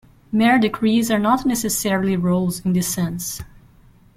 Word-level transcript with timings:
Mere 0.31 0.57
decrees 0.57 1.11
are 1.11 1.19
not 1.19 1.45
necessarily 1.45 2.17
rules 2.17 2.59
in 2.65 2.73
this 2.73 2.87
sense. 2.91 3.39